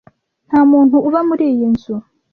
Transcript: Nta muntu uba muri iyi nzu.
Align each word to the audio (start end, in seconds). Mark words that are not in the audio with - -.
Nta 0.47 0.59
muntu 0.71 0.95
uba 1.07 1.19
muri 1.29 1.43
iyi 1.53 1.67
nzu. 1.73 1.95